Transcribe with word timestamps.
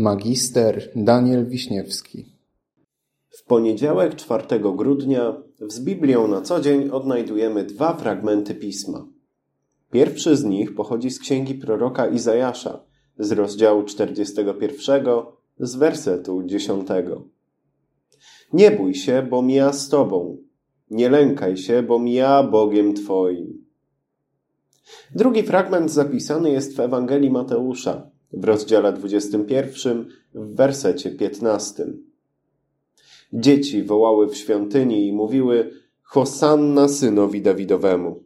Magister 0.00 0.90
Daniel 0.96 1.46
Wiśniewski. 1.46 2.26
W 3.28 3.44
poniedziałek 3.44 4.14
4 4.14 4.44
grudnia 4.76 5.42
z 5.68 5.80
Biblią 5.80 6.28
na 6.28 6.40
co 6.40 6.60
dzień 6.60 6.90
odnajdujemy 6.90 7.64
dwa 7.64 7.96
fragmenty 7.96 8.54
pisma. 8.54 9.06
Pierwszy 9.90 10.36
z 10.36 10.44
nich 10.44 10.74
pochodzi 10.74 11.10
z 11.10 11.18
księgi 11.18 11.54
proroka 11.54 12.06
Izajasza 12.06 12.84
z 13.18 13.32
rozdziału 13.32 13.82
41 13.82 15.04
z 15.58 15.76
wersetu 15.76 16.42
10. 16.42 16.88
Nie 18.52 18.70
bój 18.70 18.94
się, 18.94 19.26
bo 19.30 19.44
ja 19.48 19.72
z 19.72 19.88
tobą. 19.88 20.36
Nie 20.90 21.10
lękaj 21.10 21.56
się, 21.56 21.82
bo 21.82 22.00
ja 22.04 22.42
Bogiem 22.42 22.94
twoim. 22.94 23.64
Drugi 25.14 25.42
fragment 25.42 25.90
zapisany 25.90 26.50
jest 26.50 26.76
w 26.76 26.80
Ewangelii 26.80 27.30
Mateusza 27.30 28.09
w 28.32 28.44
rozdziale 28.44 28.92
21 28.92 30.08
w 30.34 30.54
wersecie 30.54 31.10
15. 31.10 31.86
Dzieci 33.32 33.82
wołały 33.82 34.28
w 34.28 34.36
świątyni 34.36 35.08
i 35.08 35.12
mówiły 35.12 35.70
Hosanna 36.02 36.88
synowi 36.88 37.42
Dawidowemu. 37.42 38.24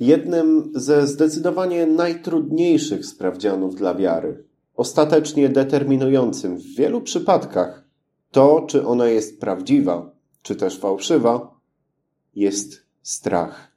Jednym 0.00 0.70
ze 0.74 1.06
zdecydowanie 1.06 1.86
najtrudniejszych 1.86 3.06
sprawdzianów 3.06 3.74
dla 3.74 3.94
wiary, 3.94 4.44
ostatecznie 4.74 5.48
determinującym 5.48 6.56
w 6.56 6.76
wielu 6.76 7.00
przypadkach 7.00 7.84
to, 8.30 8.66
czy 8.68 8.86
ona 8.86 9.06
jest 9.06 9.40
prawdziwa, 9.40 10.12
czy 10.42 10.56
też 10.56 10.78
fałszywa, 10.78 11.60
jest 12.34 12.86
strach. 13.02 13.69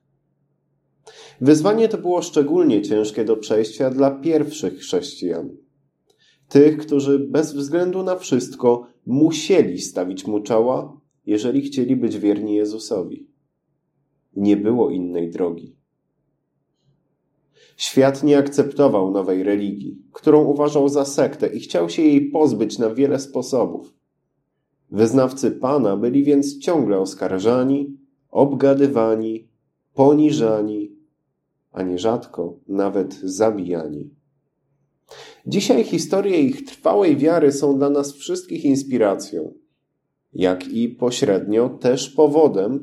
Wyzwanie 1.41 1.89
to 1.89 1.97
było 1.97 2.21
szczególnie 2.21 2.81
ciężkie 2.81 3.25
do 3.25 3.37
przejścia 3.37 3.89
dla 3.89 4.11
pierwszych 4.11 4.77
chrześcijan. 4.77 5.49
Tych, 6.49 6.77
którzy 6.77 7.19
bez 7.19 7.53
względu 7.53 8.03
na 8.03 8.15
wszystko 8.15 8.87
musieli 9.05 9.81
stawić 9.81 10.27
mu 10.27 10.39
czoła, 10.39 11.01
jeżeli 11.25 11.61
chcieli 11.61 11.95
być 11.95 12.17
wierni 12.17 12.55
Jezusowi. 12.55 13.27
Nie 14.35 14.57
było 14.57 14.89
innej 14.89 15.29
drogi. 15.29 15.75
Świat 17.77 18.23
nie 18.23 18.37
akceptował 18.37 19.11
nowej 19.11 19.43
religii, 19.43 20.01
którą 20.11 20.43
uważał 20.43 20.89
za 20.89 21.05
sektę 21.05 21.47
i 21.47 21.59
chciał 21.59 21.89
się 21.89 22.01
jej 22.01 22.31
pozbyć 22.31 22.79
na 22.79 22.89
wiele 22.89 23.19
sposobów. 23.19 23.93
Wyznawcy 24.91 25.51
Pana 25.51 25.97
byli 25.97 26.23
więc 26.23 26.59
ciągle 26.59 26.99
oskarżani, 26.99 27.97
obgadywani, 28.29 29.47
poniżani, 29.93 30.92
a 31.73 31.83
nierzadko 31.83 32.59
nawet 32.67 33.13
zabijani. 33.13 34.09
Dzisiaj 35.47 35.83
historie 35.83 36.41
ich 36.41 36.65
trwałej 36.65 37.17
wiary 37.17 37.51
są 37.51 37.77
dla 37.77 37.89
nas 37.89 38.13
wszystkich 38.13 38.65
inspiracją, 38.65 39.53
jak 40.33 40.67
i 40.67 40.89
pośrednio 40.89 41.69
też 41.69 42.09
powodem, 42.09 42.79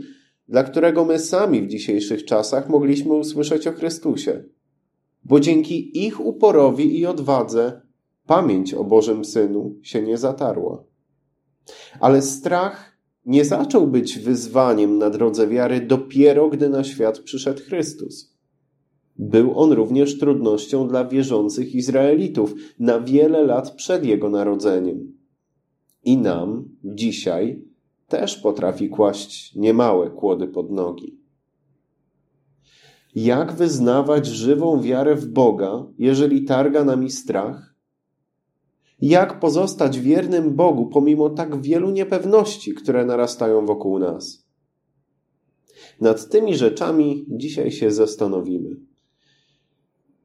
dla 0.49 0.65
którego 0.65 1.05
my 1.05 1.19
sami 1.19 1.63
w 1.63 1.69
dzisiejszych 1.69 2.25
czasach 2.25 2.69
mogliśmy 2.69 3.13
usłyszeć 3.13 3.67
o 3.67 3.73
Chrystusie. 3.73 4.45
Bo 5.25 5.41
dzięki 5.41 6.07
ich 6.07 6.21
uporowi 6.21 6.99
i 6.99 7.07
odwadze 7.07 7.81
pamięć 8.27 8.75
o 8.75 8.85
Bożym 8.85 9.25
Synu 9.25 9.79
się 9.83 10.03
nie 10.03 10.19
zatarła. 10.19 10.85
Ale 12.01 12.23
strach 12.23 12.97
nie 13.27 13.45
zaczął 13.45 13.87
być 13.87 14.19
wyzwaniem 14.19 14.99
na 14.99 15.11
drodze 15.11 15.49
wiary 15.49 15.81
dopiero 15.81 16.49
gdy 16.49 16.69
na 16.69 16.85
świat 16.85 17.19
przyszedł 17.19 17.63
Chrystus. 17.63 18.30
Był 19.23 19.59
on 19.59 19.73
również 19.73 20.19
trudnością 20.19 20.89
dla 20.89 21.05
wierzących 21.05 21.75
Izraelitów 21.75 22.55
na 22.79 23.01
wiele 23.01 23.45
lat 23.45 23.71
przed 23.71 24.05
jego 24.05 24.31
narodzeniem. 24.31 25.13
I 26.05 26.17
nam 26.19 26.69
dzisiaj 26.85 27.63
też 28.09 28.37
potrafi 28.37 28.89
kłaść 28.89 29.55
niemałe 29.55 30.11
kłody 30.11 30.49
pod 30.49 30.71
nogi. 30.71 31.19
Jak 33.15 33.53
wyznawać 33.53 34.27
żywą 34.27 34.81
wiarę 34.81 35.15
w 35.15 35.27
Boga, 35.27 35.87
jeżeli 35.99 36.45
targa 36.45 36.85
nami 36.85 37.11
strach? 37.11 37.75
Jak 39.01 39.41
pozostać 39.41 40.01
wiernym 40.01 40.55
Bogu 40.55 40.87
pomimo 40.87 41.31
tak 41.31 41.63
wielu 41.63 41.91
niepewności, 41.91 42.75
które 42.75 43.05
narastają 43.05 43.67
wokół 43.67 43.99
nas? 43.99 44.47
Nad 46.01 46.29
tymi 46.29 46.57
rzeczami 46.57 47.27
dzisiaj 47.29 47.71
się 47.71 47.91
zastanowimy 47.91 48.90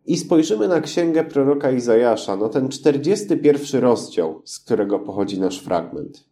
i 0.05 0.17
spojrzymy 0.17 0.67
na 0.67 0.81
księgę 0.81 1.23
proroka 1.23 1.71
Izajasza, 1.71 2.35
na 2.35 2.49
ten 2.49 2.69
41 2.69 3.81
rozdział, 3.81 4.41
z 4.45 4.59
którego 4.59 4.99
pochodzi 4.99 5.39
nasz 5.39 5.59
fragment. 5.59 6.25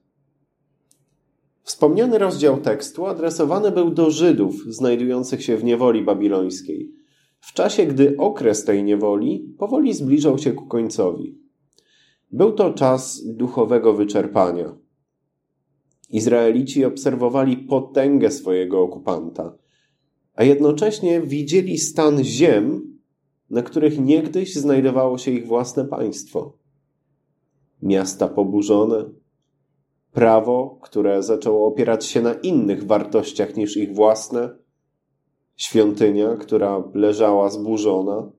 Wspomniany 1.64 2.18
rozdział 2.18 2.62
tekstu 2.62 3.06
adresowany 3.06 3.72
był 3.72 3.92
do 3.92 4.12
Żydów 4.12 4.56
znajdujących 4.68 5.44
się 5.44 5.58
w 5.58 5.64
niewoli 5.64 6.02
babilońskiej, 6.02 6.92
w 7.40 7.54
czasie 7.54 7.86
gdy 7.86 8.18
okres 8.18 8.66
tej 8.66 8.84
niewoli 8.84 9.56
powoli 9.58 9.94
zbliżał 9.94 10.38
się 10.38 10.52
ku 10.52 10.66
końcowi. 10.66 11.38
Był 12.32 12.52
to 12.52 12.74
czas 12.74 13.22
duchowego 13.26 13.94
wyczerpania. 13.94 14.76
Izraelici 16.10 16.86
obserwowali 16.86 17.58
potęgę 17.58 18.32
swojego 18.32 18.82
okupanta, 18.82 19.58
a 20.36 20.44
jednocześnie 20.44 21.22
widzieli 21.22 21.78
stan 21.78 22.24
ziem, 22.24 22.93
na 23.54 23.62
których 23.62 24.00
niegdyś 24.00 24.56
znajdowało 24.56 25.18
się 25.18 25.32
ich 25.32 25.48
własne 25.48 25.86
państwo. 25.86 26.58
Miasta 27.82 28.28
poburzone, 28.28 29.10
prawo, 30.12 30.80
które 30.82 31.24
zaczęło 31.24 31.68
opierać 31.68 32.06
się 32.06 32.22
na 32.22 32.34
innych 32.34 32.84
wartościach 32.84 33.56
niż 33.56 33.78
ich 33.78 33.96
własne, 33.96 34.58
świątynia, 35.56 36.36
która 36.36 36.84
leżała 36.94 37.50
zburzona. 37.50 38.32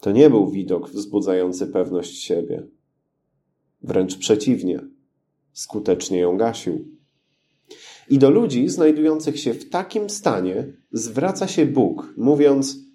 To 0.00 0.12
nie 0.12 0.30
był 0.30 0.50
widok 0.50 0.90
wzbudzający 0.90 1.66
pewność 1.66 2.22
siebie. 2.22 2.66
Wręcz 3.82 4.18
przeciwnie, 4.18 4.80
skutecznie 5.52 6.18
ją 6.18 6.36
gasił. 6.36 6.88
I 8.10 8.18
do 8.18 8.30
ludzi 8.30 8.68
znajdujących 8.68 9.40
się 9.40 9.54
w 9.54 9.68
takim 9.68 10.10
stanie 10.10 10.72
zwraca 10.92 11.48
się 11.48 11.66
Bóg, 11.66 12.14
mówiąc: 12.16 12.87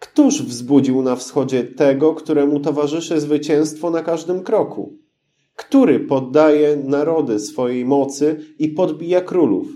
Któż 0.00 0.42
wzbudził 0.42 1.02
na 1.02 1.16
wschodzie 1.16 1.64
tego, 1.64 2.14
któremu 2.14 2.60
towarzyszy 2.60 3.20
zwycięstwo 3.20 3.90
na 3.90 4.02
każdym 4.02 4.42
kroku? 4.42 4.98
Który 5.56 6.00
poddaje 6.00 6.76
narody 6.76 7.38
swojej 7.38 7.84
mocy 7.84 8.54
i 8.58 8.68
podbija 8.68 9.20
królów? 9.20 9.68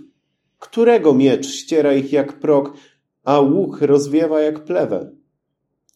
Którego 0.59 1.15
miecz 1.15 1.47
ściera 1.47 1.95
ich 1.95 2.13
jak 2.13 2.41
prok, 2.41 2.77
a 3.25 3.41
łuk 3.41 3.81
rozwiewa 3.81 4.41
jak 4.41 4.65
plewę? 4.65 5.13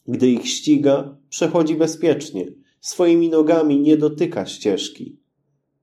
Gdy 0.09 0.29
ich 0.29 0.49
ściga, 0.49 1.17
przechodzi 1.29 1.75
bezpiecznie, 1.75 2.53
swoimi 2.81 3.29
nogami 3.29 3.81
nie 3.81 3.97
dotyka 3.97 4.47
ścieżki. 4.47 5.19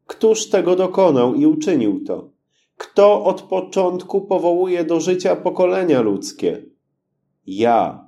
Któż 0.08 0.50
tego 0.50 0.76
dokonał 0.76 1.36
i 1.36 1.46
uczynił 1.46 2.04
to? 2.04 2.32
Kto 2.78 3.24
od 3.24 3.42
początku 3.42 4.22
powołuje 4.22 4.84
do 4.84 5.00
życia 5.00 5.36
pokolenia 5.36 6.02
ludzkie? 6.02 6.66
Ja, 7.48 8.05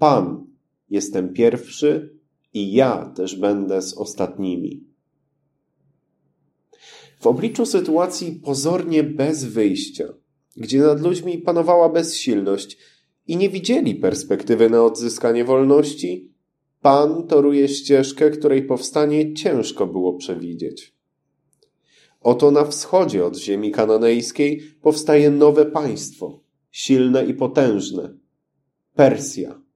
Pan, 0.00 0.46
jestem 0.90 1.32
pierwszy 1.32 2.18
i 2.54 2.72
ja 2.72 3.12
też 3.16 3.36
będę 3.36 3.82
z 3.82 3.94
ostatnimi. 3.94 4.84
W 7.20 7.26
obliczu 7.26 7.66
sytuacji 7.66 8.32
pozornie 8.32 9.02
bez 9.02 9.44
wyjścia, 9.44 10.04
gdzie 10.56 10.78
nad 10.78 11.00
ludźmi 11.00 11.38
panowała 11.38 11.88
bezsilność 11.88 12.78
i 13.26 13.36
nie 13.36 13.48
widzieli 13.48 13.94
perspektywy 13.94 14.70
na 14.70 14.84
odzyskanie 14.84 15.44
wolności, 15.44 16.30
Pan 16.80 17.26
toruje 17.26 17.68
ścieżkę, 17.68 18.30
której 18.30 18.62
powstanie 18.62 19.34
ciężko 19.34 19.86
było 19.86 20.12
przewidzieć. 20.12 20.94
Oto 22.20 22.50
na 22.50 22.64
wschodzie 22.64 23.24
od 23.24 23.36
ziemi 23.36 23.70
kananejskiej 23.70 24.62
powstaje 24.82 25.30
nowe 25.30 25.66
państwo, 25.66 26.40
silne 26.70 27.26
i 27.26 27.34
potężne 27.34 28.14
Persja 28.94 29.69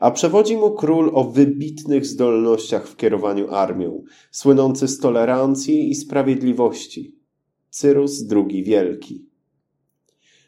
a 0.00 0.10
przewodzi 0.10 0.56
mu 0.56 0.70
król 0.70 1.10
o 1.14 1.24
wybitnych 1.24 2.06
zdolnościach 2.06 2.88
w 2.88 2.96
kierowaniu 2.96 3.50
armią, 3.50 4.04
słynący 4.30 4.88
z 4.88 4.98
tolerancji 4.98 5.90
i 5.90 5.94
sprawiedliwości. 5.94 7.18
Cyrus 7.70 8.24
II 8.30 8.64
Wielki. 8.64 9.26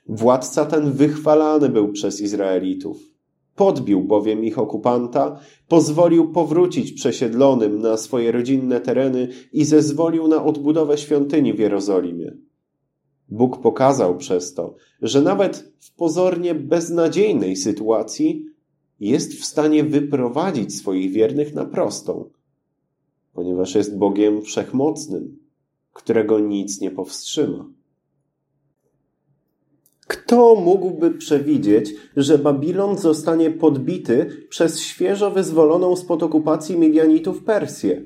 Władca 0.09 0.67
ten 0.67 0.93
wychwalany 0.93 1.69
był 1.69 1.93
przez 1.93 2.21
Izraelitów. 2.21 3.17
Podbił 3.55 4.05
bowiem 4.05 4.45
ich 4.45 4.59
okupanta, 4.59 5.41
pozwolił 5.69 6.33
powrócić 6.33 6.93
przesiedlonym 6.93 7.79
na 7.79 7.97
swoje 7.97 8.33
rodzinne 8.33 8.81
tereny 8.81 9.29
i 9.53 9.65
zezwolił 9.65 10.29
na 10.29 10.45
odbudowę 10.45 10.99
świątyni 10.99 11.53
w 11.53 11.59
Jerozolimie. 11.59 12.37
Bóg 13.29 13.63
pokazał 13.63 14.17
przez 14.17 14.55
to, 14.55 14.75
że 15.03 15.23
nawet 15.23 15.73
w 15.81 15.95
pozornie 15.95 16.55
beznadziejnej 16.55 17.57
sytuacji 17.57 18.47
jest 19.01 19.33
w 19.33 19.45
stanie 19.45 19.85
wyprowadzić 19.85 20.79
swoich 20.79 21.13
wiernych 21.13 21.55
na 21.55 21.65
prostą, 21.65 22.31
ponieważ 23.33 23.75
jest 23.75 23.99
Bogiem 23.99 24.43
wszechmocnym, 24.43 25.39
którego 25.93 26.41
nic 26.41 26.81
nie 26.81 26.91
powstrzyma. 26.91 27.67
Kto 30.07 30.55
mógłby 30.55 31.11
przewidzieć, 31.11 31.95
że 32.17 32.39
Babilon 32.39 32.99
zostanie 32.99 33.51
podbity 33.51 34.47
przez 34.49 34.81
świeżo 34.81 35.31
wyzwoloną 35.31 35.97
spod 35.97 36.23
okupacji 36.23 36.79
Midianitów 36.79 37.45
Persję? 37.45 38.03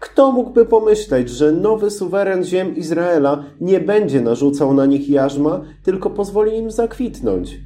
Kto 0.00 0.32
mógłby 0.32 0.66
pomyśleć, 0.66 1.30
że 1.30 1.52
nowy 1.52 1.90
suweren 1.90 2.44
ziem 2.44 2.76
Izraela 2.76 3.44
nie 3.60 3.80
będzie 3.80 4.20
narzucał 4.20 4.74
na 4.74 4.86
nich 4.86 5.08
jarzma, 5.08 5.64
tylko 5.82 6.10
pozwoli 6.10 6.58
im 6.58 6.70
zakwitnąć? 6.70 7.60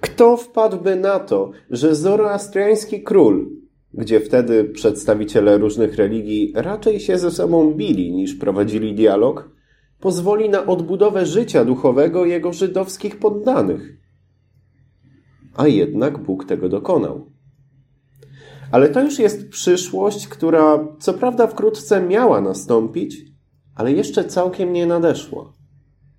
Kto 0.00 0.36
wpadłby 0.36 0.96
na 0.96 1.18
to, 1.18 1.50
że 1.70 1.94
zoroastriański 1.94 3.02
król, 3.02 3.50
gdzie 3.94 4.20
wtedy 4.20 4.64
przedstawiciele 4.64 5.58
różnych 5.58 5.96
religii 5.96 6.52
raczej 6.56 7.00
się 7.00 7.18
ze 7.18 7.30
sobą 7.30 7.74
bili 7.74 8.12
niż 8.12 8.34
prowadzili 8.34 8.94
dialog, 8.94 9.50
pozwoli 10.00 10.48
na 10.48 10.66
odbudowę 10.66 11.26
życia 11.26 11.64
duchowego 11.64 12.24
jego 12.24 12.52
żydowskich 12.52 13.18
poddanych? 13.18 13.98
A 15.56 15.68
jednak 15.68 16.18
Bóg 16.18 16.44
tego 16.44 16.68
dokonał. 16.68 17.30
Ale 18.72 18.88
to 18.88 19.02
już 19.02 19.18
jest 19.18 19.48
przyszłość, 19.48 20.28
która 20.28 20.86
co 21.00 21.14
prawda 21.14 21.46
wkrótce 21.46 22.02
miała 22.02 22.40
nastąpić, 22.40 23.16
ale 23.74 23.92
jeszcze 23.92 24.24
całkiem 24.24 24.72
nie 24.72 24.86
nadeszła. 24.86 25.52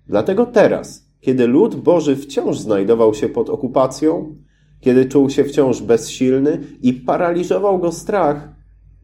Dlatego 0.06 0.46
teraz, 0.46 1.03
kiedy 1.24 1.46
lud 1.46 1.76
Boży 1.76 2.16
wciąż 2.16 2.58
znajdował 2.58 3.14
się 3.14 3.28
pod 3.28 3.50
okupacją, 3.50 4.34
kiedy 4.80 5.06
czuł 5.06 5.30
się 5.30 5.44
wciąż 5.44 5.82
bezsilny 5.82 6.60
i 6.82 6.92
paraliżował 6.92 7.78
go 7.78 7.92
strach, 7.92 8.48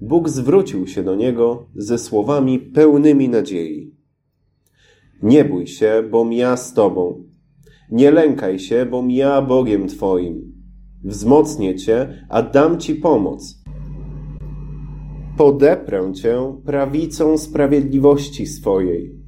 Bóg 0.00 0.28
zwrócił 0.28 0.87
się 0.87 1.02
do 1.02 1.14
niego 1.14 1.67
ze 1.75 1.99
słowami 1.99 2.58
pełnymi 2.58 3.28
nadziei. 3.28 3.94
Nie 5.22 5.44
bój 5.44 5.67
się, 5.67 6.02
bom 6.11 6.32
ja 6.32 6.56
z 6.56 6.75
tobą. 6.75 7.25
Nie 7.90 8.11
lękaj 8.11 8.58
się, 8.58 8.87
bom 8.87 9.11
ja 9.11 9.43
Bogiem 9.43 9.88
twoim. 9.88 10.52
Wzmocnię 11.05 11.76
cię, 11.76 12.26
a 12.28 12.43
dam 12.43 12.81
ci 12.81 12.94
pomoc. 12.94 13.62
Podeprę 15.37 16.12
cię 16.12 16.55
prawicą 16.64 17.38
sprawiedliwości 17.38 18.46
swojej. 18.46 19.19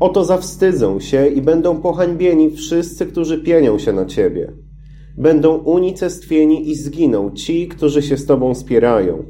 Oto 0.00 0.24
zawstydzą 0.24 1.00
się 1.00 1.26
i 1.26 1.42
będą 1.42 1.80
pohańbieni 1.80 2.50
wszyscy, 2.50 3.06
którzy 3.06 3.38
pienią 3.38 3.78
się 3.78 3.92
na 3.92 4.04
ciebie. 4.04 4.52
Będą 5.16 5.54
unicestwieni 5.54 6.70
i 6.70 6.74
zginą 6.74 7.30
ci, 7.30 7.68
którzy 7.68 8.02
się 8.02 8.16
z 8.16 8.26
tobą 8.26 8.54
spierają. 8.54 9.24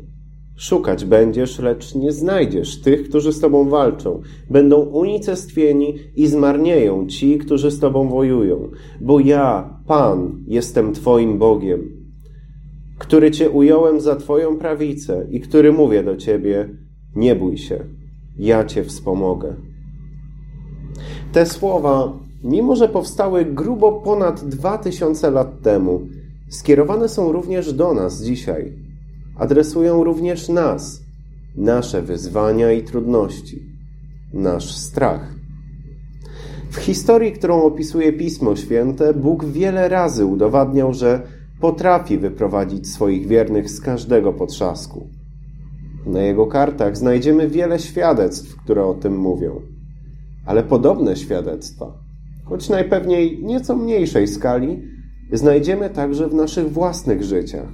Szukać 0.57 1.05
będziesz, 1.05 1.59
lecz 1.59 1.95
nie 1.95 2.13
znajdziesz 2.13 2.81
tych, 2.81 3.09
którzy 3.09 3.33
z 3.33 3.41
tobą 3.41 3.69
walczą. 3.69 4.21
Będą 4.51 4.81
unicestwieni 4.81 5.95
i 6.17 6.27
zmarnieją 6.27 7.07
ci, 7.07 7.39
którzy 7.39 7.71
z 7.71 7.81
tobą 7.81 8.09
wojują. 8.09 8.71
Bo 9.01 9.21
ja, 9.21 9.79
Pan, 9.87 10.45
jestem 10.47 10.93
twoim 10.93 11.39
Bogiem, 11.39 11.99
który 12.99 13.31
cię 13.31 13.51
ująłem 13.51 14.01
za 14.01 14.17
twoją 14.17 14.57
prawicę 14.57 15.27
i 15.31 15.41
który 15.41 15.73
mówię 15.73 16.03
do 16.03 16.17
ciebie, 16.17 16.69
nie 17.17 17.37
bój 17.37 17.59
się, 17.59 17.85
ja 18.39 18.65
cię 18.65 18.85
wspomogę. 18.85 19.68
Te 21.33 21.47
słowa, 21.47 22.13
mimo 22.45 22.77
że 22.77 22.89
powstały 22.89 23.45
grubo 23.45 23.93
ponad 23.93 24.45
dwa 24.45 24.79
tysiące 24.79 25.31
lat 25.31 25.63
temu, 25.63 26.01
skierowane 26.49 27.09
są 27.09 27.33
również 27.33 27.73
do 27.73 27.95
nas 27.95 28.23
dzisiaj. 28.23 28.73
Adresują 29.39 30.05
również 30.05 30.49
nas, 30.49 31.03
nasze 31.57 32.03
wyzwania 32.03 32.73
i 32.73 32.83
trudności, 32.83 33.63
nasz 34.33 34.77
strach. 34.77 35.35
W 36.71 36.77
historii, 36.77 37.33
którą 37.33 37.63
opisuje 37.63 38.13
Pismo 38.13 38.57
Święte, 38.57 39.15
Bóg 39.15 39.45
wiele 39.45 39.89
razy 39.89 40.27
udowadniał, 40.27 40.95
że 40.95 41.23
potrafi 41.61 42.19
wyprowadzić 42.19 42.89
swoich 42.93 43.27
wiernych 43.27 43.71
z 43.71 43.81
każdego 43.81 44.33
potrzasku. 44.33 45.07
Na 46.07 46.23
jego 46.23 46.47
kartach 46.47 46.97
znajdziemy 46.97 47.49
wiele 47.49 47.79
świadectw, 47.79 48.57
które 48.57 48.85
o 48.85 48.95
tym 48.95 49.19
mówią 49.19 49.78
ale 50.49 50.63
podobne 50.63 51.17
świadectwa, 51.17 51.99
choć 52.45 52.69
najpewniej 52.69 53.45
nieco 53.45 53.77
mniejszej 53.77 54.29
skali, 54.29 54.83
znajdziemy 55.33 55.91
także 55.91 56.29
w 56.29 56.35
naszych 56.35 56.73
własnych 56.73 57.23
życiach. 57.23 57.69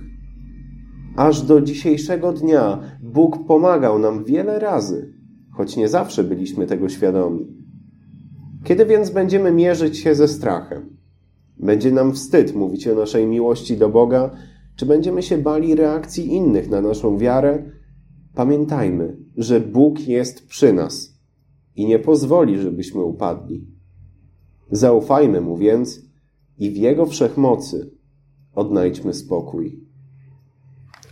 Aż 1.16 1.42
do 1.42 1.60
dzisiejszego 1.60 2.32
dnia 2.32 2.80
Bóg 3.02 3.46
pomagał 3.46 3.98
nam 3.98 4.24
wiele 4.24 4.58
razy, 4.58 5.14
choć 5.52 5.76
nie 5.76 5.88
zawsze 5.88 6.24
byliśmy 6.24 6.66
tego 6.66 6.88
świadomi. 6.88 7.46
Kiedy 8.64 8.86
więc 8.86 9.10
będziemy 9.10 9.52
mierzyć 9.52 9.98
się 9.98 10.14
ze 10.14 10.28
strachem? 10.28 10.96
Będzie 11.56 11.92
nam 11.92 12.12
wstyd 12.12 12.54
mówić 12.54 12.88
o 12.88 12.94
naszej 12.94 13.26
miłości 13.26 13.76
do 13.76 13.88
Boga, 13.88 14.30
czy 14.76 14.86
będziemy 14.86 15.22
się 15.22 15.38
bali 15.38 15.74
reakcji 15.74 16.34
innych 16.34 16.70
na 16.70 16.80
naszą 16.80 17.18
wiarę? 17.18 17.62
Pamiętajmy, 18.34 19.16
że 19.36 19.60
Bóg 19.60 20.00
jest 20.00 20.46
przy 20.46 20.72
nas 20.72 21.13
i 21.76 21.86
nie 21.86 21.98
pozwoli, 21.98 22.58
żebyśmy 22.58 23.02
upadli. 23.02 23.66
Zaufajmy 24.70 25.40
mu 25.40 25.56
więc 25.56 26.00
i 26.58 26.70
w 26.70 26.76
jego 26.76 27.06
wszechmocy 27.06 27.90
odnajdźmy 28.54 29.14
spokój. 29.14 29.80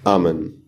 Amen. 0.05 0.62